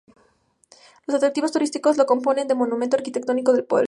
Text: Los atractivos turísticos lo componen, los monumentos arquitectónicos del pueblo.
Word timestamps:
Los 1.05 1.13
atractivos 1.15 1.51
turísticos 1.51 1.95
lo 1.95 2.07
componen, 2.07 2.47
los 2.47 2.57
monumentos 2.57 2.97
arquitectónicos 2.97 3.53
del 3.53 3.65
pueblo. 3.65 3.79